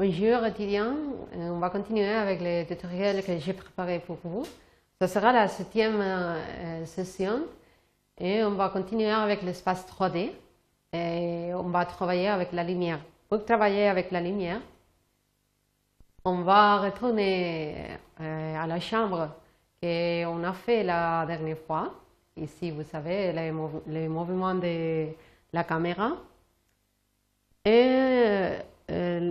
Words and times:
Bonjour 0.00 0.46
étudiants, 0.46 0.94
Euh, 1.34 1.50
on 1.50 1.58
va 1.58 1.70
continuer 1.70 2.06
avec 2.08 2.40
les 2.40 2.64
tutoriels 2.66 3.20
que 3.24 3.36
j'ai 3.36 3.52
préparés 3.52 3.98
pour 3.98 4.16
vous. 4.22 4.44
Ce 5.00 5.08
sera 5.08 5.32
la 5.32 5.48
septième 5.48 6.00
euh, 6.00 6.86
session 6.86 7.40
et 8.16 8.44
on 8.44 8.52
va 8.52 8.68
continuer 8.68 9.10
avec 9.10 9.42
l'espace 9.42 9.84
3D 9.88 10.30
et 10.92 11.52
on 11.52 11.68
va 11.70 11.84
travailler 11.84 12.28
avec 12.28 12.52
la 12.52 12.62
lumière. 12.62 13.00
Pour 13.28 13.44
travailler 13.44 13.88
avec 13.88 14.12
la 14.12 14.20
lumière, 14.20 14.60
on 16.24 16.42
va 16.42 16.78
retourner 16.78 17.74
euh, 18.20 18.62
à 18.62 18.68
la 18.68 18.78
chambre 18.78 19.30
qu'on 19.82 20.44
a 20.44 20.52
fait 20.52 20.84
la 20.84 21.26
dernière 21.26 21.58
fois. 21.58 21.92
Ici, 22.36 22.70
vous 22.70 22.84
savez, 22.84 23.32
les, 23.32 23.52
les 23.88 24.06
mouvements 24.08 24.54
de 24.54 25.08
la 25.52 25.64
caméra. 25.64 26.12
Et 27.64 28.58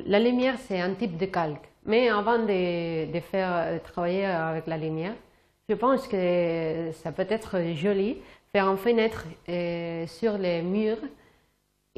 la 0.07 0.19
lumière, 0.19 0.55
c'est 0.59 0.79
un 0.79 0.93
type 0.93 1.17
de 1.17 1.25
calque. 1.25 1.69
Mais 1.85 2.09
avant 2.09 2.39
de, 2.39 3.19
faire 3.31 3.51
euh, 3.53 3.79
travailler 3.79 4.25
avec 4.25 4.67
la 4.67 4.77
lumière, 4.77 5.13
je 5.69 5.75
pense 5.75 6.07
que 6.07 6.91
ça 6.93 7.11
peut 7.11 7.27
être 7.29 7.73
joli 7.75 8.17
faire 8.51 8.67
une 8.69 8.77
fenêtre 8.77 9.25
euh, 9.49 10.07
sur 10.07 10.37
les 10.37 10.61
murs. 10.61 11.03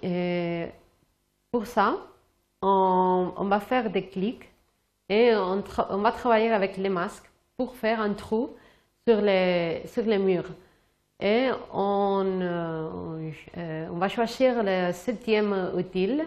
Et 0.02 0.66
pour 1.52 1.66
ça, 1.66 1.98
on, 2.62 3.46
va 3.46 3.60
faire 3.60 3.90
des 3.90 4.06
clics 4.08 4.50
et 5.10 5.34
on, 5.36 5.62
va 5.98 6.12
travailler 6.12 6.52
avec 6.52 6.78
les 6.78 6.90
masques 6.90 7.30
pour 7.58 7.76
faire 7.76 8.02
un 8.02 8.14
trou 8.14 8.56
sur 9.08 9.22
les, 9.22 9.84
sur 9.86 10.04
les 10.04 10.18
murs. 10.18 10.52
Et 11.20 11.50
euh, 11.50 13.32
euh, 13.58 13.88
on 13.92 13.98
va 13.98 14.08
choisir 14.08 14.64
le 14.64 14.92
septième 14.94 15.72
outil 15.76 16.22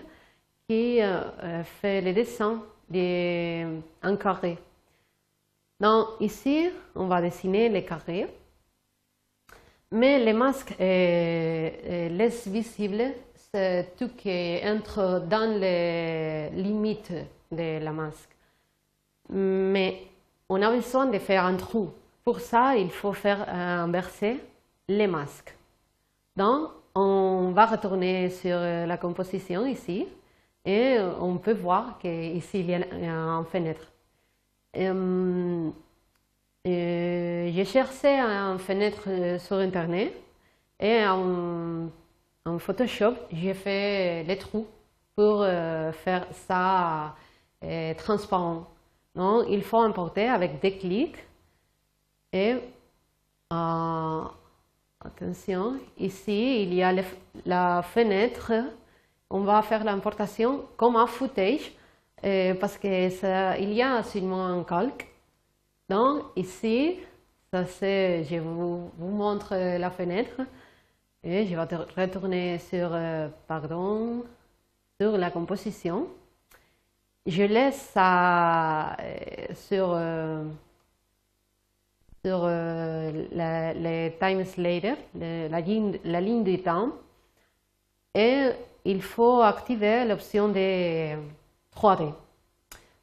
euh, 1.01 1.23
euh, 1.42 1.65
fait 1.65 2.01
le 2.01 2.12
dessin 2.12 2.62
d'un 2.89 4.17
carré. 4.17 4.59
Donc 5.81 6.09
ici, 6.20 6.69
on 6.95 7.06
va 7.06 7.20
dessiner 7.20 7.69
les 7.69 7.84
carrés. 7.84 8.27
Mais 9.91 10.19
les 10.19 10.33
masques 10.33 10.75
euh, 10.81 11.70
euh, 11.84 12.09
laissent 12.09 12.48
visible 12.48 13.05
tout 13.98 14.09
qui 14.17 14.61
entre 14.64 15.23
dans 15.29 15.61
les 15.61 16.48
limites 16.51 17.12
de 17.51 17.84
la 17.84 17.92
masque. 17.92 18.31
Mais 19.29 20.07
on 20.48 20.62
a 20.62 20.70
besoin 20.70 21.07
de 21.07 21.19
faire 21.19 21.45
un 21.45 21.57
trou. 21.57 21.91
Pour 22.25 22.41
ça, 22.41 22.77
il 22.77 22.91
faut 22.91 23.12
faire 23.12 23.47
inverser 23.51 24.41
les 24.89 25.07
masques. 25.07 25.55
Donc, 26.34 26.70
on 26.95 27.53
va 27.55 27.67
retourner 27.67 28.31
sur 28.31 28.59
la 28.59 28.97
composition 28.97 29.67
ici 29.67 30.07
et 30.64 30.96
euh, 30.98 31.12
on 31.20 31.38
peut 31.38 31.52
voir 31.55 31.98
qu'ici 31.98 32.60
il 32.60 32.70
y 32.70 32.74
a 32.74 32.78
une 32.78 33.44
fenêtre. 33.46 33.91
Euh, 34.77 35.70
J'ai 36.64 37.64
cherché 37.64 38.08
une 38.08 38.58
fenêtre 38.58 39.05
euh, 39.08 39.38
sur 39.38 39.56
Internet 39.56 40.14
et 40.80 41.05
en, 41.06 41.88
Photoshop, 42.58 43.14
j'ai 43.33 43.55
fait 43.55 44.24
les 44.24 44.36
trous 44.36 44.66
pour 45.14 45.44
faire 45.92 46.27
ça 46.33 47.14
transparent. 47.96 48.66
Donc, 49.14 49.44
il 49.48 49.62
faut 49.62 49.78
importer 49.78 50.28
avec 50.28 50.60
des 50.60 50.77
clics 50.77 51.18
et 52.33 52.56
attention, 55.00 55.78
ici 55.98 56.64
il 56.64 56.74
y 56.74 56.83
a 56.83 56.92
la 57.46 57.83
fenêtre. 57.83 58.52
On 59.34 59.41
va 59.41 59.62
faire 59.62 59.83
l'importation 59.83 60.66
comme 60.77 60.97
un 60.97 61.06
footage 61.06 61.72
euh, 62.22 62.52
parce 62.55 62.77
que 62.77 63.58
il 63.62 63.73
y 63.73 63.80
a 63.80 64.02
seulement 64.02 64.45
un 64.45 64.62
calque. 64.62 65.08
Donc 65.89 66.24
ici, 66.36 66.98
ça 67.51 67.64
c'est, 67.64 68.24
je 68.24 68.36
vous, 68.36 68.90
montre 68.98 69.55
la 69.55 69.90
fenêtre 69.90 70.42
et 71.24 71.46
je 71.46 71.57
vais 71.57 72.02
retourner 72.02 72.58
sur, 72.58 72.90
euh, 72.92 73.29
pardon, 73.48 74.23
sur 75.01 75.17
la 75.17 75.30
composition. 75.30 76.08
Je 77.24 77.45
laisse 77.45 77.90
ça 77.95 78.98
euh, 79.01 79.55
sur, 79.55 79.92
euh, 79.95 80.45
sur 82.23 82.45
la, 82.45 84.11
time 84.11 84.45
slider, 84.45 84.96
la, 85.14 85.61
ligne, 85.62 85.98
la 86.05 86.20
ligne 86.20 86.45
du 86.45 86.61
temps. 86.61 86.90
Et 88.14 88.50
il 88.84 89.02
faut 89.02 89.40
activer 89.42 90.05
l'option 90.05 90.48
de 90.48 91.17
3D. 91.70 92.12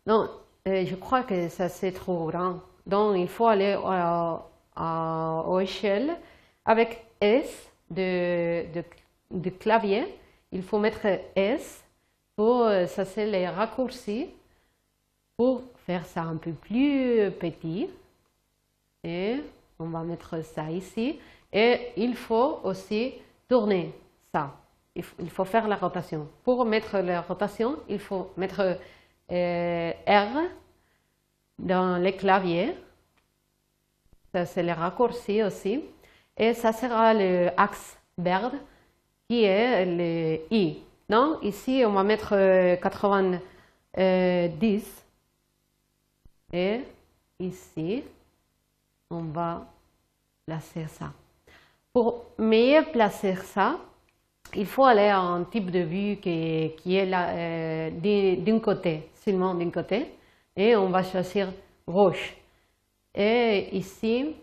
Donc, 0.05 0.29
euh, 0.67 0.85
je 0.85 0.95
crois 0.95 1.23
que 1.23 1.49
ça 1.49 1.69
c'est 1.69 1.91
trop 1.91 2.27
grand. 2.27 2.61
Donc, 2.85 3.17
il 3.17 3.27
faut 3.27 3.47
aller 3.47 3.77
à, 3.85 4.41
à- 4.75 5.43
aux 5.47 5.59
échelles 5.59 6.15
avec 6.65 7.05
S 7.21 7.69
de, 7.91 8.65
de, 8.73 8.83
de 9.31 9.49
clavier. 9.49 10.05
Il 10.51 10.63
faut 10.63 10.79
mettre 10.79 11.05
S 11.35 11.83
pour, 12.35 12.63
euh, 12.63 12.87
ça 12.87 13.05
c'est 13.05 13.25
les 13.27 13.47
raccourcis 13.47 14.29
pour 15.37 15.63
faire 15.87 16.05
ça 16.05 16.21
un 16.21 16.35
peu 16.37 16.51
plus 16.51 17.31
petit. 17.39 17.89
Et 19.03 19.41
on 19.79 19.85
va 19.89 20.03
mettre 20.03 20.43
ça 20.43 20.69
ici. 20.71 21.19
Et 21.51 21.89
il 21.97 22.15
faut 22.15 22.59
aussi 22.63 23.13
tourner 23.47 23.93
ça. 24.31 24.55
Il 24.95 25.29
faut, 25.29 25.45
faire 25.45 25.67
la 25.67 25.75
rotation. 25.75 26.27
Pour 26.43 26.65
mettre 26.65 26.97
la 26.99 27.21
rotation, 27.21 27.77
il 27.87 27.99
faut 27.99 28.31
mettre 28.35 28.77
euh, 29.31 29.91
R 30.07 30.41
dans 31.57 31.97
les 31.97 32.15
claviers. 32.15 32.75
Ça, 34.33 34.45
c'est 34.45 34.63
le 34.63 34.73
raccourci 34.73 35.43
aussi. 35.43 35.83
Et 36.35 36.53
ça 36.53 36.73
sera 36.73 37.13
le 37.13 37.49
axe 37.55 37.97
vert 38.17 38.51
qui 39.27 39.43
est 39.43 39.85
le 39.85 40.53
I. 40.53 40.79
Donc, 41.07 41.43
ici, 41.43 41.83
on 41.85 41.91
va 41.91 42.03
mettre 42.03 42.33
euh, 42.33 42.75
90. 42.75 45.05
Et 46.51 46.81
ici, 47.39 48.03
on 49.09 49.21
va 49.21 49.65
placer 50.45 50.87
ça. 50.87 51.13
Pour 51.93 52.25
mieux 52.37 52.83
placer 52.91 53.35
ça, 53.35 53.79
il 54.55 54.65
faut 54.65 54.85
aller 54.85 55.07
à 55.07 55.19
un 55.19 55.43
type 55.43 55.71
de 55.71 55.79
vue 55.79 56.17
qui, 56.17 56.95
est 56.95 57.05
là, 57.05 57.29
euh, 57.29 58.35
d'un 58.35 58.59
côté, 58.59 59.09
seulement 59.13 59.53
d'un 59.53 59.69
côté, 59.69 60.13
et 60.55 60.75
on 60.75 60.89
va 60.89 61.03
choisir 61.03 61.51
gauche. 61.87 62.35
Et 63.13 63.69
ici, 63.75 64.35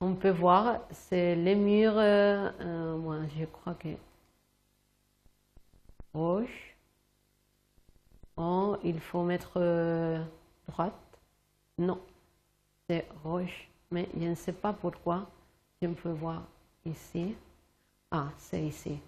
on 0.00 0.14
peut 0.14 0.30
voir, 0.30 0.80
c'est 0.90 1.34
les 1.34 1.54
murs, 1.54 1.96
euh, 1.96 2.50
euh, 2.60 2.96
moi 2.96 3.18
je 3.38 3.44
crois 3.46 3.74
que 3.74 3.88
gauche. 6.14 6.76
Oh, 8.36 8.76
il 8.84 9.00
faut 9.00 9.22
mettre 9.22 9.58
droite. 10.68 10.92
Non, 11.78 11.98
c'est 12.86 13.06
gauche, 13.24 13.68
mais 13.90 14.08
je 14.18 14.26
ne 14.26 14.34
sais 14.34 14.52
pas 14.52 14.72
pourquoi. 14.72 15.26
Je 15.80 15.88
peux 15.88 16.10
voir 16.10 16.42
ici. 16.84 17.34
Ah, 18.10 18.28
c'est 18.38 18.62
ici. 18.62 18.98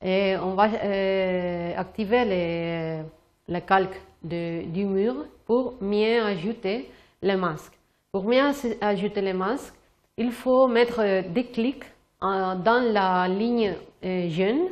Et 0.00 0.36
on 0.36 0.54
va 0.54 0.68
euh, 0.68 1.76
activer 1.76 2.24
les, 2.24 3.02
le 3.48 3.60
calque 3.60 4.00
du 4.22 4.84
mur 4.86 5.26
pour 5.44 5.82
mieux 5.82 6.22
ajouter 6.22 6.90
les 7.22 7.36
masques. 7.36 7.78
Pour 8.12 8.24
mieux 8.24 8.42
ajouter 8.80 9.20
les 9.20 9.32
masques, 9.32 9.74
il 10.16 10.30
faut 10.30 10.68
mettre 10.68 11.00
euh, 11.00 11.22
des 11.22 11.46
clics 11.46 11.84
euh, 12.22 12.54
dans 12.54 12.92
la 12.92 13.26
ligne 13.28 13.74
euh, 14.04 14.28
jaune 14.28 14.68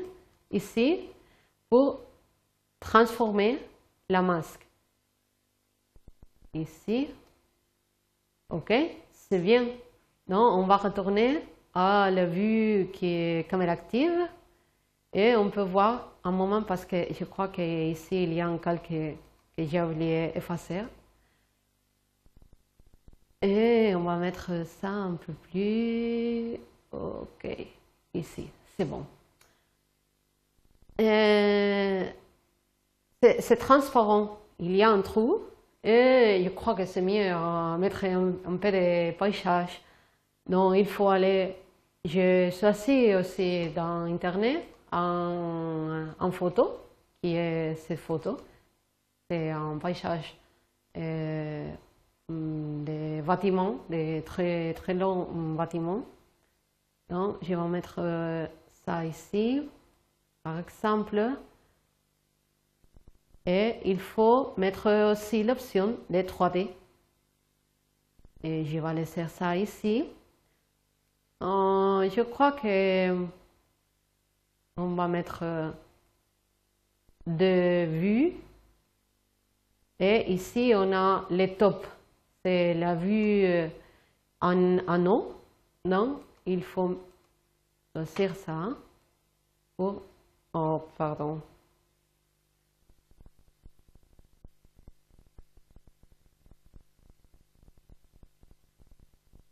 ici 0.51 1.01
pour 1.69 2.01
transformer 2.79 3.59
la 4.09 4.23
masque. 4.23 4.67
Ici, 6.55 7.09
ok, 8.51 8.73
c'est 9.11 9.39
bien. 9.39 9.65
Donc, 10.29 10.53
on 10.59 10.67
va 10.67 10.77
retourner 10.77 11.43
à 11.75 12.11
la 12.11 12.27
vue 12.27 12.89
qui 12.93 13.07
est 13.07 13.49
caméra 13.49 13.73
active 13.73 14.29
et 15.13 15.37
on 15.37 15.51
peut 15.51 15.63
voir 15.63 16.13
un 16.25 16.31
moment 16.31 16.63
parce 16.63 16.85
que 16.85 17.07
je 17.13 17.25
crois 17.25 17.49
qu'ici 17.49 18.25
il 18.25 18.33
y 18.35 18.41
a 18.41 18.47
un 18.47 18.59
calque 18.59 18.89
que, 18.89 19.13
j'ai 19.59 19.81
oublié 19.83 20.37
effacer. 20.37 20.83
Et 23.43 23.95
on 23.95 24.05
va 24.05 24.17
mettre 24.17 24.65
ça 24.67 24.89
un 24.89 25.15
peu 25.15 25.33
plus. 25.33 26.57
Ok, 26.93 27.47
ici, 28.15 28.49
c'est 28.77 28.85
bon. 28.85 29.05
Euh, 31.01 32.05
c'est 33.21 33.57
transparent. 33.57 34.39
Il 34.59 34.77
y 34.77 34.83
a 34.83 34.91
un 34.91 35.01
trou 35.03 35.41
et 35.85 36.43
je 36.45 36.49
crois 36.51 36.75
que 36.75 36.87
c'est 36.87 37.03
mieux 37.03 37.31
à 37.33 37.77
mettre 37.79 38.05
un, 38.05 38.33
un 38.47 38.57
peu 38.57 38.71
de 38.71 39.11
paysage. 39.13 39.81
Donc 40.49 40.77
il 40.77 40.87
faut 40.87 41.09
aller. 41.09 41.57
Je 42.05 42.51
choisis 42.51 43.15
aussi 43.15 43.71
dans 43.71 44.13
Internet 44.13 44.65
en, 44.91 46.31
photo, 46.33 46.81
qui 47.23 47.37
est 47.37 47.77
cette 47.77 48.01
photo. 48.01 48.39
c'est 49.31 49.51
un 49.51 49.79
paysage 49.79 50.37
des 52.29 53.23
bâtiments, 53.25 53.77
des 53.89 54.23
très, 54.27 54.75
très 54.75 54.95
longs 54.95 55.55
bâtiments. 55.55 56.05
Donc, 57.09 57.37
je 57.41 57.55
vais 57.55 57.69
mettre 57.69 58.01
ça 58.85 59.05
ici, 59.05 59.63
par 60.43 60.59
exemple. 60.59 61.37
Et 63.47 63.77
il 63.85 64.01
faut 64.01 64.55
mettre 64.57 65.13
aussi 65.13 65.45
l'option 65.45 65.97
des 66.11 66.25
3D. 66.25 66.69
Et 68.43 68.65
je 68.65 68.81
vais 68.81 68.95
laisser 68.95 69.29
ça 69.29 69.57
ici. 69.57 70.05
Euh, 71.43 72.09
je 72.09 72.23
crois 72.23 72.53
que 72.53 73.27
on 74.77 74.95
va 74.95 75.09
mettre 75.09 75.75
deux 77.27 77.85
vues. 77.87 78.33
Et 79.99 80.33
ici, 80.33 80.73
on 80.75 80.93
a 80.93 81.25
les 81.31 81.55
tops. 81.55 81.89
C'est 82.45 82.75
la 82.75 82.95
vue 82.95 83.45
euh, 83.45 83.69
en 84.41 84.79
anneau. 84.87 85.35
Donc, 85.85 86.21
il 86.47 86.63
faut 86.63 87.01
choisir 87.93 88.35
ça 88.37 88.71
pour... 89.77 90.03
Oh, 90.55 90.83
pardon. 90.97 91.41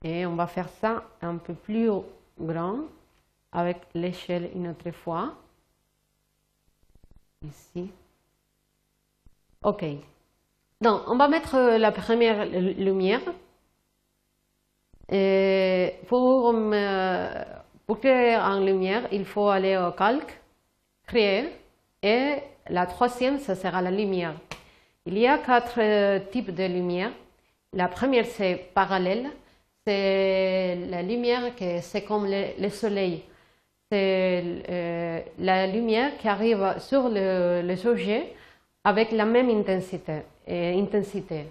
Et 0.03 0.25
on 0.25 0.35
va 0.35 0.47
faire 0.47 0.69
ça 0.81 1.05
un 1.21 1.37
peu 1.37 1.53
plus 1.53 1.91
grand 2.39 2.79
avec 3.53 3.79
l'échelle 3.95 4.51
une 4.55 4.69
autre 4.69 4.91
fois. 4.93 5.35
Ici. 7.45 7.91
OK. 9.63 9.85
Donc, 10.81 11.03
on 11.07 11.17
va 11.17 11.29
mettre 11.29 11.77
la 11.77 11.93
première 11.93 12.47
lumière. 12.47 13.21
Pour, 16.09 16.55
pour 17.87 18.01
créer 18.01 18.37
en 18.37 18.61
lumière, 18.61 19.03
il 19.13 19.25
faut 19.27 19.49
aller 19.49 19.77
au 19.77 19.91
calque, 19.93 20.41
créer, 21.07 21.49
et 22.03 22.37
la 22.69 22.87
troisième, 22.87 23.39
ce 23.39 23.55
sera 23.55 23.83
la 23.83 23.91
lumière. 23.91 24.35
Il 25.05 25.19
y 25.19 25.27
a 25.27 25.39
quatre 25.39 26.31
types 26.31 26.55
de 26.55 26.65
lumière. 26.65 27.11
La 27.73 27.89
première, 27.89 28.27
c'est 28.27 28.71
parallèle 28.73 29.31
c'est 29.91 30.77
la 30.89 31.03
lumière 31.03 31.57
que 31.57 31.81
c'est 31.81 32.03
comme 32.03 32.27
le, 32.27 32.69
soleil. 32.69 33.23
C'est 33.91 34.43
euh, 34.69 35.21
la 35.39 35.67
lumière 35.67 36.17
qui 36.19 36.29
arrive 36.29 36.77
sur 36.79 37.09
le, 37.09 37.63
le 37.63 37.77
sujet 37.77 38.33
avec 38.85 39.11
la 39.11 39.25
même 39.25 39.51
intensité. 39.51 40.23
Et 40.47 40.79
intensité. 40.81 41.47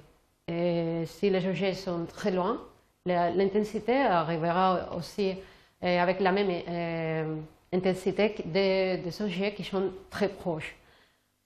Si 0.47 1.29
les 1.29 1.47
objets 1.47 1.73
sont 1.73 2.05
très 2.05 2.31
loin, 2.31 2.59
l'intensité 3.05 3.95
arrivera 3.97 4.89
aussi 4.97 5.35
euh, 5.83 5.99
avec 5.99 6.19
la 6.21 6.31
même 6.31 6.49
euh, 6.49 7.35
intensité 7.71 8.35
des, 8.45 8.97
des, 8.97 9.21
objets 9.21 9.53
qui 9.53 9.63
sont 9.63 9.91
très 10.09 10.29
proches. 10.29 10.75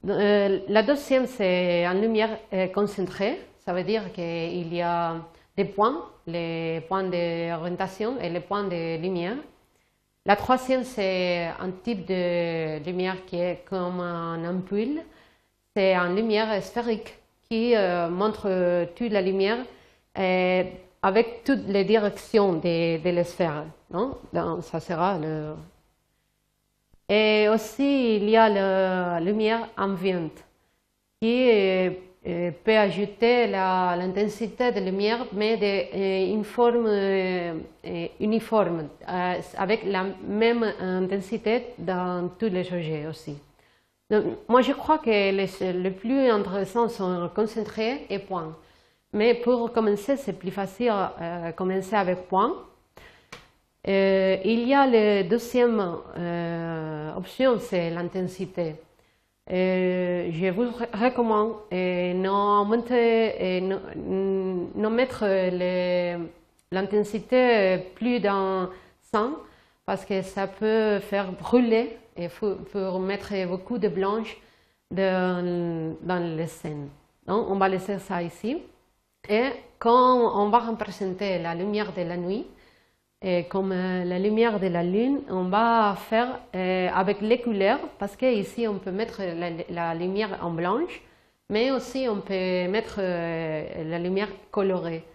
la 0.04 0.84
deuxième, 0.84 1.25
c'est 1.28 1.88
en 1.88 1.94
lumière 1.94 2.38
concentrée. 2.74 3.40
Ça 3.66 3.74
veut 3.74 3.84
dire 3.84 4.12
qu'il 4.13 4.74
y 4.74 4.81
a 4.81 5.16
des 5.55 5.65
points, 5.65 6.05
les 6.27 6.81
points 6.88 7.03
d'orientation 7.03 8.19
et 8.19 8.29
les 8.29 8.39
points 8.39 8.63
de 8.63 8.97
lumière. 9.01 9.38
La 10.25 10.35
troisième, 10.35 10.83
c'est 10.83 11.47
un 11.59 11.71
type 11.83 12.05
de 12.05 12.83
lumière 12.85 13.25
qui 13.25 13.38
est 13.38 13.63
comme 13.65 14.00
un 14.00 14.44
ampoule. 14.50 15.01
C'est 15.75 15.95
une 15.95 16.15
lumière 16.15 16.63
sphérique 16.63 17.17
qui 17.50 17.75
euh, 17.75 18.09
montre 18.09 18.85
toute 18.95 19.11
la 19.11 19.21
lumière 19.21 19.57
avec 21.01 21.44
toutes 21.44 21.67
les 21.67 21.83
directions 21.83 22.53
de, 22.53 23.03
de 23.03 23.09
la 23.09 23.23
sphère. 23.23 23.65
Non? 23.91 24.17
Ça 24.61 24.79
sera 24.79 25.17
le... 25.19 25.56
Et 27.09 27.49
aussi, 27.49 28.15
il 28.15 28.29
y 28.29 28.38
a 28.38 28.47
la 28.47 29.19
lumière 29.19 29.67
ambiante 29.77 30.45
qui 31.19 31.49
est 31.49 32.01
peut 32.23 32.77
ajouter 32.77 33.47
l'intensité 33.47 34.71
de 34.71 34.79
lumière, 34.79 35.25
mais 35.33 35.57
d'une 35.57 36.39
euh, 36.39 36.43
forme 36.43 36.85
euh, 36.87 37.53
uniforme, 38.19 38.87
avec 39.57 39.83
la 39.83 40.05
même 40.25 40.63
intensité 40.79 41.73
dans 41.77 42.29
tous 42.39 42.47
les 42.47 42.71
objets 42.71 43.07
aussi. 43.07 43.35
moi, 44.47 44.61
je 44.61 44.71
crois 44.71 44.99
que 44.99 45.09
les, 45.09 45.73
le 45.73 45.91
plus 45.91 46.29
intéressant 46.29 46.87
sont 46.87 47.29
concentrés 47.35 48.05
et 48.09 48.19
points. 48.19 48.55
Mais 49.11 49.33
pour 49.35 49.71
commencer, 49.73 50.15
c'est 50.15 50.33
plus 50.33 50.51
facile 50.51 50.93
de 51.19 51.51
commencer 51.51 51.95
avec 51.95 52.27
points. 52.29 52.55
il 53.85 54.67
y 54.67 54.73
a 54.73 54.87
la 54.87 55.23
deuxième 55.23 55.79
option, 57.17 57.59
c'est 57.59 57.89
l'intensité. 57.89 58.75
Euh, 59.51 60.30
je 60.31 60.48
vous 60.51 60.69
recommande 60.94 61.56
de 61.69 62.13
ne 64.80 64.90
mettre 64.90 65.25
l'intensité 66.72 67.80
plus 67.95 68.19
dans 68.22 68.69
100 69.12 69.31
parce 69.86 70.06
que 70.06 70.22
ça 70.22 70.48
peut 70.48 71.00
faire 71.00 71.31
brûler 71.34 71.98
et 72.16 72.30
pour 72.30 73.00
mettre 73.00 73.34
beaucoup 73.48 73.78
de 73.78 73.90
blanche 73.90 74.38
dans, 74.92 75.95
dans 76.01 76.38
les 76.38 76.48
scènes. 76.48 76.88
Donc, 77.28 77.50
on 77.50 77.56
va 77.56 77.68
laisser 77.68 78.00
ça 78.00 78.22
ici. 78.22 78.57
Et 79.30 79.50
quand 79.80 80.42
on 80.42 80.50
va 80.50 80.60
représenter 80.60 81.40
la 81.40 81.56
lumière 81.56 81.94
de 81.94 82.01
la 82.01 82.18
nuit, 82.18 82.45
et 83.23 83.45
comme 83.45 83.71
euh, 83.71 84.03
la 84.03 84.19
lumière 84.19 84.59
de 84.59 84.67
la 84.67 84.83
lune, 84.83 85.21
on 85.29 85.45
va 85.45 85.95
faire 86.09 86.39
euh, 86.55 86.89
avec 86.93 87.21
les 87.21 87.39
couleurs, 87.39 87.79
parce 87.97 88.17
qu'ici 88.17 88.67
on 88.67 88.79
peut 88.79 88.91
mettre 88.91 89.21
la, 89.69 89.95
lumière 89.95 90.39
en 90.41 90.51
blanche, 90.51 91.01
mais 91.49 91.71
aussi 91.71 92.05
on 92.09 92.19
peut 92.19 92.67
mettre 92.67 92.95
euh, 92.99 93.83
la 93.89 93.97
lumière 93.97 94.27
colorée. 94.51 95.05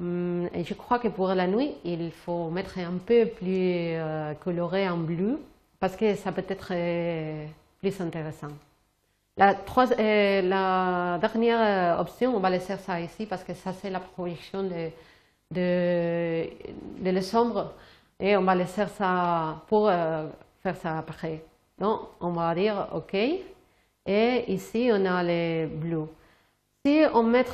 Hum, 0.00 0.48
et 0.54 0.64
je 0.64 0.74
crois 0.74 0.98
que 0.98 1.06
pour 1.08 1.28
la 1.28 1.46
nuit, 1.46 1.72
il 1.84 2.10
faut 2.10 2.50
mettre 2.50 2.78
un 2.78 2.98
peu 2.98 3.26
plus 3.26 3.94
coloré 4.40 4.88
en 4.88 4.96
bleu, 4.98 5.40
parce 5.78 5.96
que 5.96 6.16
ça 6.16 6.32
peut 6.32 6.44
être 6.48 6.72
plus 7.78 8.00
intéressant. 8.00 8.48
La, 9.36 9.54
dernière 11.20 12.00
option, 12.00 12.36
on 12.36 12.40
va 12.40 12.50
laisser 12.50 12.76
ça 12.78 13.00
ici, 13.00 13.26
parce 13.26 13.44
que 13.44 13.54
ça 13.54 13.72
c'est 13.72 13.90
la 13.90 14.00
projection 14.00 14.64
de 14.64 14.90
de, 15.50 16.48
de 17.00 17.10
les 17.10 17.22
sombres 17.22 17.72
et 18.18 18.36
on 18.36 18.42
va 18.42 18.54
laisser 18.54 18.86
ça 18.86 19.62
pour 19.68 19.88
euh, 19.88 20.28
faire 20.62 20.76
ça 20.76 20.98
après. 20.98 21.44
Donc, 21.78 22.00
on 22.20 22.30
va 22.30 22.54
dire 22.54 22.88
OK. 22.94 23.14
Et 23.14 24.52
ici, 24.52 24.88
on 24.92 25.04
a 25.04 25.22
les 25.22 25.66
bleus. 25.66 26.08
Si 26.84 27.02
on 27.12 27.24
met 27.24 27.44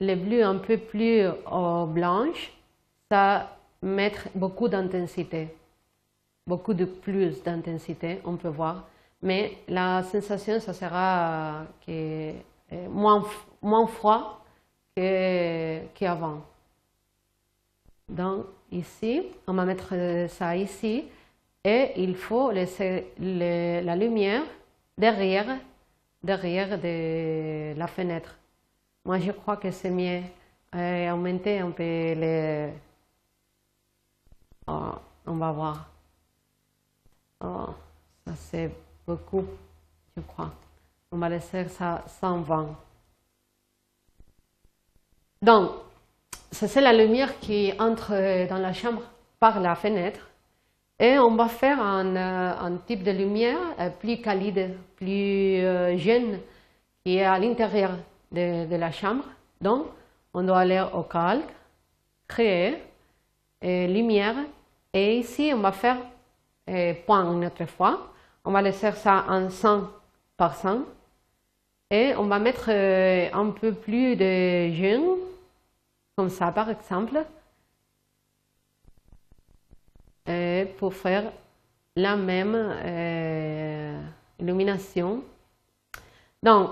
les 0.00 0.16
bleus 0.16 0.44
un 0.44 0.56
peu 0.56 0.76
plus 0.76 1.26
au 1.50 1.86
blanche, 1.86 2.52
ça 3.10 3.56
met 3.82 4.12
beaucoup 4.34 4.68
d'intensité, 4.68 5.54
beaucoup 6.46 6.74
de 6.74 6.84
plus 6.84 7.42
d'intensité, 7.42 8.20
on 8.24 8.36
peut 8.36 8.48
voir. 8.48 8.84
Mais 9.22 9.58
la 9.68 10.02
sensation, 10.02 10.60
ça 10.60 10.72
sera 10.72 11.62
que, 11.86 12.32
euh, 12.72 12.88
moins, 12.90 13.24
moins 13.62 13.86
froid 13.86 14.44
qu'avant. 14.96 16.40
Donc 18.08 18.46
ici, 18.70 19.22
on 19.46 19.54
va 19.54 19.64
mettre 19.64 19.94
ça 20.28 20.56
ici 20.56 21.04
et 21.64 21.92
il 21.96 22.16
faut 22.16 22.50
laisser 22.50 23.12
la 23.18 23.96
lumière 23.96 24.42
derrière, 24.96 25.58
derrière 26.22 26.78
de 26.78 27.74
la 27.78 27.86
fenêtre. 27.86 28.38
Moi, 29.04 29.18
je 29.18 29.32
crois 29.32 29.56
que 29.56 29.70
c'est 29.70 29.90
mieux 29.90 30.22
euh, 30.74 31.12
augmenter 31.12 31.60
un 31.60 31.70
peu 31.70 31.82
les... 31.82 32.70
Oh, 34.66 34.92
on 35.26 35.34
va 35.34 35.52
voir. 35.52 35.88
Oh, 37.40 37.68
ça 38.26 38.34
c'est 38.34 38.70
beaucoup, 39.06 39.44
je 40.16 40.22
crois. 40.22 40.50
On 41.10 41.18
va 41.18 41.28
laisser 41.28 41.68
ça 41.68 42.04
120. 42.06 42.76
Donc, 45.40 45.70
c'est 46.50 46.80
la 46.80 46.92
lumière 46.92 47.38
qui 47.40 47.72
entre 47.78 48.48
dans 48.48 48.58
la 48.58 48.72
chambre 48.72 49.02
par 49.38 49.60
la 49.60 49.74
fenêtre. 49.74 50.28
Et 51.00 51.16
on 51.18 51.36
va 51.36 51.46
faire 51.46 51.80
un, 51.80 52.16
euh, 52.16 52.76
type 52.86 53.04
de 53.04 53.12
lumière 53.12 53.58
euh, 53.78 53.88
plus 53.88 54.20
qualide, 54.20 54.74
plus 54.96 55.62
euh, 55.62 55.96
jeune, 55.96 56.40
qui 57.04 57.18
est 57.18 57.24
à 57.24 57.38
l'intérieur 57.38 57.92
de, 58.32 58.74
la 58.76 58.90
chambre. 58.90 59.24
Donc, 59.60 59.86
on 60.34 60.42
doit 60.42 60.58
aller 60.58 60.84
au 60.92 61.02
calque, 61.02 61.48
créer, 62.26 62.78
lumière, 63.62 64.34
et 64.92 65.18
ici, 65.18 65.52
on 65.54 65.60
va 65.60 65.72
faire 65.72 65.96
point 67.06 67.32
une 67.32 67.46
autre 67.46 67.64
fois. 67.66 68.12
On 68.44 68.50
va 68.50 68.60
laisser 68.60 68.92
ça 68.92 69.24
en 69.28 69.48
100 69.48 69.88
par 70.36 70.54
100. 70.54 70.80
Et 71.90 72.14
on 72.16 72.24
va 72.24 72.38
mettre 72.38 72.70
un 72.70 73.50
peu 73.50 73.72
plus 73.72 74.16
de 74.16 74.70
jaune, 74.74 75.16
comme 76.18 76.30
ça 76.30 76.50
par 76.50 76.68
exemple, 76.68 77.24
pour 80.78 80.92
faire 80.92 81.30
la 81.94 82.16
même 82.16 82.56
euh, 82.56 84.00
illumination. 84.40 85.22
Donc, 86.42 86.70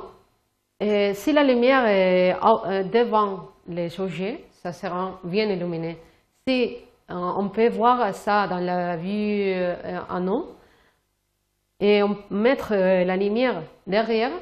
euh, 0.83 1.15
si 1.15 1.33
la 1.33 1.45
lumière 1.45 1.87
est 1.87 2.35
devant 2.93 3.51
les 3.69 3.89
sujets, 3.89 4.45
ça 4.51 4.73
sera 4.73 5.21
bien 5.23 5.49
illuminé. 5.49 5.97
Si 6.45 6.79
on 7.09 7.49
peut 7.49 7.69
voir 7.69 8.13
ça 8.17 8.49
dans 8.49 8.59
la 8.59 8.97
vue 8.97 9.55
en 10.11 10.27
haut, 10.27 10.57
et 11.79 12.03
mettre 12.31 12.75
la 12.75 13.17
lumière 13.17 13.63
derrière, 13.87 14.33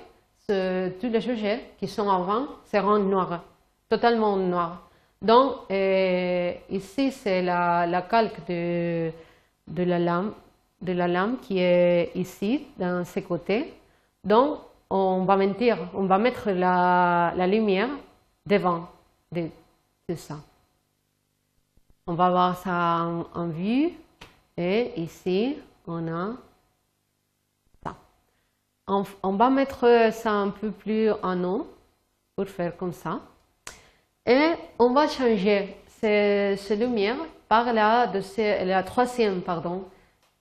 tous 0.47 1.11
les 1.11 1.21
sujets 1.21 1.73
qui 1.79 1.89
sont 1.89 2.09
avant 2.09 2.47
seront 2.65 2.99
noirs, 2.99 3.43
totalement 3.91 4.39
noirs. 4.39 4.81
Donc, 5.25 5.71
euh, 5.71 6.53
ici, 6.69 7.11
c'est 7.11 7.41
la, 7.41 8.07
calque 8.11 8.47
de, 8.47 9.11
la 9.67 9.99
lampe, 9.99 10.35
de 10.83 10.93
la 10.93 11.09
lampe 11.09 11.41
qui 11.41 11.61
est 11.61 12.11
ici, 12.15 12.67
dans 12.77 13.07
ces 13.07 13.23
côtés. 13.23 13.73
Donc, 14.23 14.59
on 14.91 15.25
va 15.25 15.39
mentir, 15.39 15.79
on 15.95 16.05
va 16.05 16.19
mettre 16.19 16.51
la, 16.51 17.47
lumière 17.47 17.89
devant 18.45 18.87
de, 19.33 19.49
ça. 20.15 20.37
On 22.07 22.13
va 22.13 22.29
voir 22.29 22.59
ça 22.59 23.07
en, 23.35 23.47
vue. 23.47 23.93
Et 24.59 24.93
ici, 25.01 25.57
on 25.87 26.07
a 26.07 26.33
on, 28.87 29.33
va 29.33 29.49
mettre 29.49 30.11
ça 30.13 30.33
un 30.33 30.51
peu 30.51 30.71
plus 30.71 31.11
en 31.23 31.43
haut 31.45 31.67
pour 32.37 32.47
faire 32.47 32.77
comme 32.77 32.93
ça. 32.93 33.21
Et 34.27 34.53
on 34.79 34.91
va 34.93 35.07
changer 35.07 35.77
ces, 36.01 36.77
lumières 36.77 37.17
par 37.49 37.73
la, 37.73 38.11
troisième, 38.83 39.43
pardon, 39.43 39.85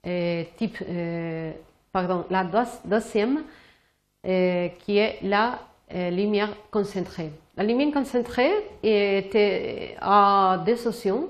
type, 0.03 0.77
euh, 0.87 1.51
pardon, 1.91 2.25
la 2.29 2.45
deuxième, 2.85 3.43
euh, 4.25 4.69
qui 4.79 4.97
est 4.97 5.19
la 5.21 5.59
euh, 5.93 6.09
lumière 6.11 6.49
concentrée. 6.71 7.31
La 7.57 7.63
lumière 7.63 7.91
concentrée 7.93 8.53
était 8.81 9.95
à 9.99 10.63
deux 10.65 10.87
options. 10.87 11.27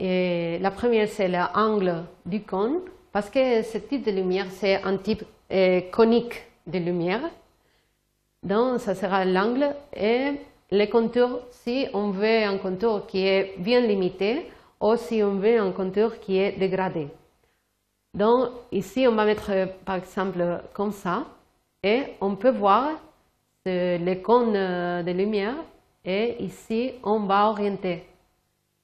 Et 0.00 0.58
la 0.60 0.72
première, 0.72 1.08
c'est 1.08 1.28
l'angle 1.28 2.04
du 2.26 2.42
cône, 2.42 2.80
parce 3.12 3.30
que 3.30 3.62
ce 3.62 3.78
type 3.78 4.04
de 4.04 4.10
lumière, 4.10 4.46
c'est 4.50 4.82
un 4.82 4.96
type 4.96 5.22
conique 5.92 6.42
de 6.66 6.78
lumière. 6.80 7.30
Donc, 8.42 8.80
ça 8.80 8.96
sera 8.96 9.24
l'angle 9.24 9.74
et 9.96 10.32
les 10.74 10.88
contours 10.88 11.40
si 11.50 11.86
on 11.94 12.10
veut 12.10 12.42
un 12.44 12.58
contour 12.58 13.06
qui 13.06 13.26
est 13.26 13.54
bien 13.58 13.80
limité 13.80 14.50
ou 14.80 14.96
si 14.96 15.22
on 15.22 15.36
veut 15.36 15.60
un 15.60 15.70
contour 15.70 16.18
qui 16.18 16.38
est 16.38 16.58
dégradé. 16.58 17.08
Donc, 18.12 18.50
ici, 18.72 19.06
on 19.08 19.14
va 19.14 19.24
mettre 19.24 19.50
par 19.84 19.96
exemple 19.96 20.62
comme 20.72 20.92
ça 20.92 21.26
et 21.82 22.14
on 22.20 22.34
peut 22.36 22.50
voir 22.50 22.90
les 23.64 24.20
cônes 24.22 24.52
de 24.52 25.12
lumière 25.12 25.54
et 26.04 26.42
ici, 26.42 26.92
on 27.02 27.20
va 27.20 27.48
orienter. 27.48 28.04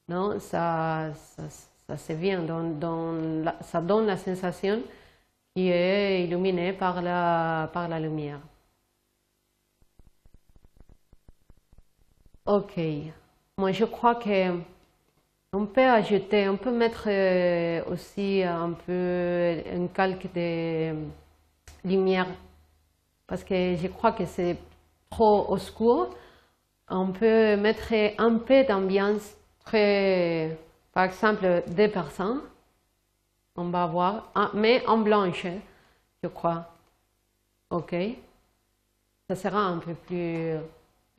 Donc, 0.09 0.41
ça, 0.41 1.13
ça, 1.15 1.97
c'est 1.97 2.15
bien, 2.15 2.45
ça 3.63 3.81
donne 3.81 4.07
la 4.07 4.17
sensation 4.17 4.81
qui 5.55 5.69
est 5.69 6.25
illuminé 6.25 6.73
par 6.73 7.03
la, 7.03 7.69
par 7.73 7.89
la 7.89 7.99
lumière. 7.99 8.41
Ok. 12.51 12.81
Moi, 13.59 13.71
je 13.71 13.85
crois 13.85 14.17
que 14.17 14.59
on 15.53 15.67
peut 15.67 15.89
ajouter, 15.89 16.49
on 16.49 16.57
peut 16.57 16.73
mettre 16.73 17.05
euh, 17.07 17.81
aussi 17.87 18.43
un 18.43 18.73
peu 18.73 19.63
un 19.73 19.87
calque 19.87 20.27
de 20.35 20.93
lumière 21.85 22.27
parce 23.29 23.45
que 23.45 23.77
je 23.77 23.87
crois 23.87 24.11
que 24.11 24.27
c'est 24.27 24.57
trop 25.11 25.47
oscur. 25.53 26.11
On 26.89 27.13
peut 27.13 27.57
mettre 27.57 27.93
un 28.19 28.39
peu 28.39 28.65
d'ambiance 28.65 29.37
très, 29.65 30.59
par 30.93 31.05
exemple, 31.05 31.63
deux 31.69 31.89
personnes 31.89 32.41
on 33.57 33.71
va 33.71 33.87
voir, 33.87 34.31
ah, 34.35 34.51
mais 34.55 34.85
en 34.87 34.99
blanche, 34.99 35.47
je 36.23 36.29
crois. 36.29 36.67
OK 37.71 37.95
Ça 39.29 39.37
sera 39.37 39.61
un 39.61 39.79
peu 39.79 39.95
plus 39.95 40.57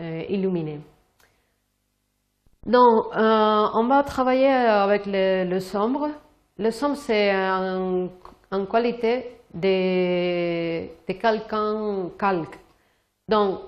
euh, 0.01 0.25
illuminé. 0.27 0.81
Donc, 2.65 3.06
euh, 3.15 3.68
on 3.74 3.86
va 3.88 4.03
travailler 4.03 4.48
avec 4.48 5.03
le, 5.08 5.60
sombre. 5.60 6.10
Le 6.58 6.72
sombre, 6.72 6.96
c'est 6.96 7.34
en, 7.36 8.65
qualité 8.65 9.38
de, 9.53 10.88
de 11.08 11.13
calque. 11.13 12.60
Donc, 13.27 13.60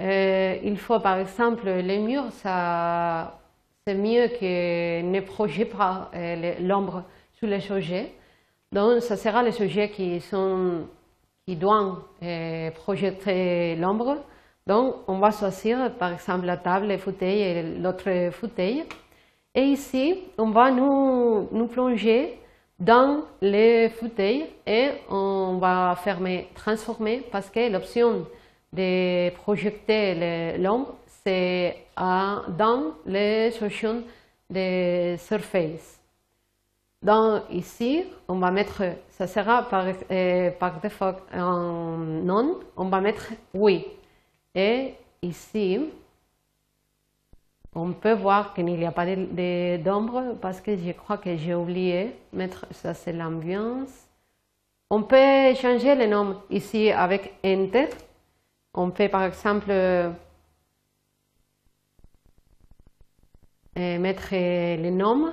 euh, 0.00 0.56
il 0.62 0.78
faut 0.78 1.00
par 1.00 1.18
exemple 1.18 1.68
les 1.68 1.98
murs, 1.98 2.32
ça, 2.32 3.38
c'est 3.86 3.94
mieux 3.94 4.28
que 4.28 5.02
ne 5.02 5.20
projette 5.20 5.76
pas 5.76 6.10
l'ombre 6.60 7.04
sur 7.32 7.46
les 7.46 7.60
sujets. 7.60 8.14
Donc, 8.72 9.02
ce 9.02 9.16
sera 9.16 9.42
les 9.42 9.52
sujets 9.52 9.90
qui, 9.90 10.20
sont, 10.20 10.86
qui 11.44 11.56
doivent 11.56 12.02
euh, 12.22 12.70
projeter 12.70 13.76
l'ombre. 13.76 14.18
Donc, 14.70 14.98
on 15.08 15.18
va 15.18 15.32
choisir 15.32 15.92
par 15.98 16.12
exemple 16.12 16.46
la 16.46 16.56
table, 16.56 16.86
le 16.86 16.96
fauteuil 16.96 17.40
et 17.40 17.62
l'autre 17.80 18.30
fauteuil. 18.30 18.84
Et 19.52 19.64
ici, 19.64 20.22
on 20.38 20.50
va 20.50 20.70
nous, 20.70 21.66
plonger 21.66 22.38
dans 22.78 23.22
les 23.42 23.88
fauteuils 23.88 24.46
et 24.64 24.90
on 25.10 25.58
va 25.60 25.96
fermer, 25.96 26.50
transformer 26.54 27.20
parce 27.32 27.50
que 27.50 27.68
l'option 27.68 28.28
de 28.72 29.30
projeter 29.30 30.56
l'ombre, 30.58 30.94
c'est 31.24 31.76
dans 31.96 32.94
les 33.06 33.50
solutions 33.50 34.04
de 34.48 35.16
surface. 35.16 36.00
Donc 37.02 37.42
ici, 37.50 38.04
on 38.28 38.38
va 38.38 38.52
mettre, 38.52 38.84
ça 39.08 39.26
sera 39.26 39.68
par, 39.68 39.84
euh, 40.12 40.50
par 40.60 40.78
défaut 40.78 41.16
en 41.34 41.96
non, 41.96 42.60
on 42.76 42.84
va 42.84 43.00
mettre 43.00 43.32
oui. 43.52 43.84
Et 44.54 44.94
ici, 45.22 45.80
on 47.74 47.92
peut 47.92 48.14
voir 48.14 48.52
qu'il 48.52 48.64
n'y 48.64 48.84
a 48.84 48.90
pas 48.90 49.06
d'ombre 49.06 50.36
parce 50.40 50.60
que 50.60 50.76
je 50.76 50.90
crois 50.92 51.18
que 51.18 51.36
j'ai 51.36 51.54
oublié 51.54 52.16
mettre, 52.32 52.66
ça 52.72 52.94
c'est 52.94 53.12
l'ambiance. 53.12 54.08
On 54.90 55.02
peut 55.04 55.54
changer 55.54 55.94
le 55.94 56.06
nom 56.06 56.42
ici 56.50 56.90
avec 56.90 57.34
Enter. 57.44 57.88
On 58.74 58.90
peut 58.90 59.08
par 59.08 59.22
exemple 59.24 59.70
euh, 59.70 60.10
mettre 63.76 64.30
le 64.32 64.90
nom 64.90 65.32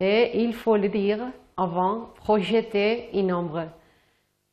et 0.00 0.42
il 0.42 0.54
faut 0.54 0.76
le 0.76 0.88
dire 0.88 1.20
avant, 1.56 2.10
projeter 2.16 3.10
une 3.16 3.32
ombre. 3.32 3.66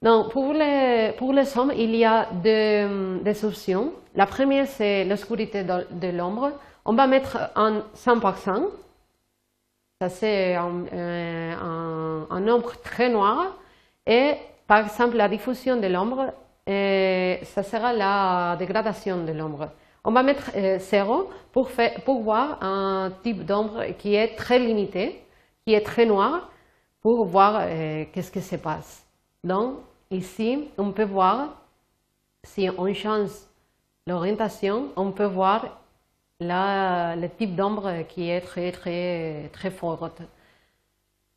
Donc, 0.01 0.31
pour 0.31 0.53
les, 0.53 1.13
pour 1.17 1.33
les 1.33 1.45
sommes, 1.45 1.73
il 1.75 1.95
y 1.95 2.05
a 2.05 2.27
deux, 2.31 3.19
des 3.23 3.45
options. 3.45 3.91
La 4.15 4.25
première, 4.25 4.67
c'est 4.67 5.05
l'obscurité 5.05 5.63
de, 5.63 6.07
l'ombre. 6.09 6.51
On 6.85 6.93
va 6.93 7.07
mettre 7.07 7.51
en 7.55 7.81
100%. 7.95 8.69
Ça, 9.99 10.09
c'est 10.09 10.55
un, 10.55 10.85
euh, 10.93 12.25
un, 12.29 12.47
ombre 12.47 12.73
très 12.83 13.09
noir. 13.09 13.57
Et, 14.05 14.35
par 14.67 14.79
exemple, 14.85 15.17
la 15.17 15.27
diffusion 15.27 15.77
de 15.77 15.87
l'ombre, 15.87 16.33
ça 16.67 17.63
sera 17.63 17.93
la 17.93 18.55
dégradation 18.57 19.23
de 19.23 19.31
l'ombre. 19.31 19.69
On 20.03 20.11
va 20.11 20.23
mettre 20.23 20.51
0 20.53 21.13
euh, 21.13 21.23
pour, 21.51 21.69
faire, 21.71 21.99
pour 22.05 22.21
voir 22.21 22.59
un 22.61 23.11
type 23.23 23.45
d'ombre 23.45 23.83
qui 23.97 24.15
est 24.15 24.35
très 24.35 24.59
limité 24.59 25.21
qui 25.67 25.73
est 25.73 25.81
très 25.81 26.05
noir 26.05 26.49
pour 27.01 27.25
voir 27.25 27.59
euh, 27.59 28.05
qu'est-ce 28.13 28.31
qui 28.31 28.41
se 28.41 28.55
passe. 28.55 29.05
Donc, 29.43 29.79
ici, 30.11 30.69
on 30.77 30.91
peut 30.91 31.03
voir, 31.03 31.49
si 32.43 32.69
on 32.77 32.93
change 32.93 33.31
l'orientation, 34.05 34.89
on 34.95 35.11
peut 35.11 35.25
voir 35.25 35.81
le 36.39 37.27
type 37.27 37.55
d'ombre 37.55 38.03
qui 38.07 38.29
est 38.29 38.41
très, 38.41 38.71
très, 38.71 39.49
très 39.53 39.71
forte. 39.71 40.21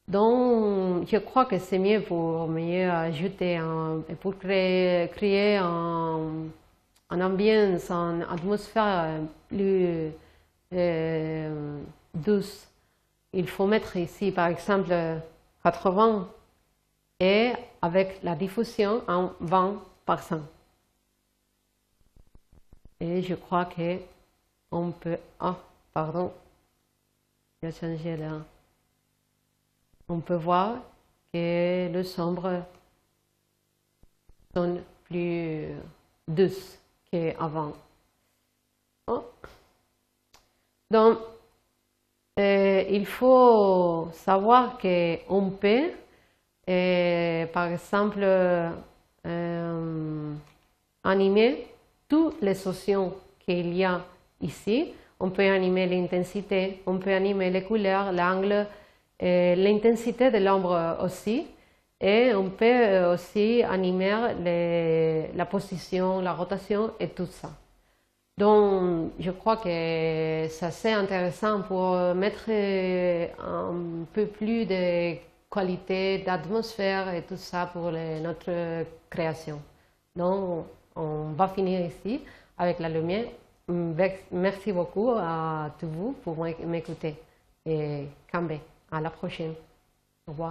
Donc, 0.09 1.09
je 1.09 1.19
crois 1.19 1.45
que 1.45 1.59
c'est 1.59 1.79
mieux 1.79 2.03
pour 2.03 2.49
mieux 2.49 2.91
ajouter, 2.91 3.57
un, 3.57 4.03
pour 4.21 4.37
créer, 4.39 5.09
créer 5.09 5.57
un, 5.57 6.49
ambiance, 7.11 7.91
une 7.91 8.27
atmosphère 8.29 9.21
plus 9.49 10.13
euh, 10.73 11.81
douce 12.15 12.71
il 13.33 13.49
faut 13.49 13.67
mettre 13.67 13.97
ici, 13.97 14.33
par 14.33 14.49
exemple, 14.49 14.95
80 15.63 16.29
et 17.21 17.53
avec 17.83 18.23
la 18.23 18.35
diffusion 18.35 19.03
en 19.07 19.33
20%. 19.43 20.41
Et 23.01 23.23
je 23.23 23.35
crois 23.35 23.67
que 23.67 23.99
on 24.71 24.91
peut... 24.91 25.19
Ah, 25.39 25.57
pardon. 25.93 26.33
J'ai 27.63 27.73
changé 27.73 28.17
là. 28.17 28.41
On 30.09 30.21
peut 30.21 30.35
voir 30.35 30.79
que 31.33 31.91
le 31.93 32.03
sombre 32.03 32.65
sont 34.55 34.81
plus 35.05 35.69
douce 36.27 36.79
qu'avant. 37.11 37.73
Oh. 39.07 39.25
Donc, 40.91 41.19
euh, 42.39 42.85
il 42.89 43.07
faut 43.07 44.09
savoir 44.13 44.79
qu'on 44.79 45.51
peut, 45.51 45.91
euh, 46.71 47.47
par 47.47 47.67
exemple, 47.67 48.21
euh, 48.23 48.71
animer 51.03 51.67
toutes 52.09 52.41
les 52.41 52.67
options 52.67 53.15
qu'il 53.41 53.75
y 53.75 53.85
a 53.85 54.05
ici. 54.41 54.93
On 55.19 55.31
peut 55.31 55.49
animer 55.49 55.87
l'intensité, 55.87 56.81
on 56.87 56.99
peut 56.99 57.13
animer 57.13 57.51
les 57.51 57.65
couleurs, 57.65 58.13
l'angle, 58.13 58.67
l'intensité 59.21 60.31
de 60.31 60.39
l'ombre 60.39 60.99
aussi. 61.03 61.47
Et 62.01 62.33
on 62.35 62.49
peut 62.49 63.05
aussi 63.13 63.63
animer 63.63 65.29
la 65.35 65.45
position, 65.45 66.21
la 66.21 66.33
rotation 66.33 66.93
et 66.99 67.09
tout 67.09 67.27
ça. 67.27 67.51
Donc, 68.39 69.11
je 69.19 69.31
crois 69.31 69.59
que 69.59 70.47
ça 70.49 70.71
c'est 70.71 70.93
intéressant 70.93 71.61
pour 71.61 71.95
mettre 72.15 72.49
un 72.49 74.07
peu 74.15 74.25
plus 74.25 74.65
de 74.65 75.19
qualité 75.51 76.19
d'atmosphère 76.19 77.13
et 77.13 77.23
tout 77.23 77.37
ça 77.37 77.67
pour 77.73 77.91
notre 77.91 78.85
création. 79.09 79.61
Donc, 80.15 80.67
on 80.95 81.33
va 81.33 81.49
finir 81.49 81.81
ici 81.85 82.21
avec 82.57 82.79
la 82.79 82.89
lumière. 82.89 83.27
Merci 84.33 84.73
beaucoup 84.73 85.11
à 85.17 85.71
tous 85.79 85.87
vous 85.87 86.13
pour 86.25 86.37
m'écouter. 86.67 87.17
Et 87.67 88.07
Cambe, 88.31 88.59
à 88.91 89.01
la 89.01 89.11
prochaine. 89.11 89.55
Au 90.27 90.33
revoir. 90.33 90.49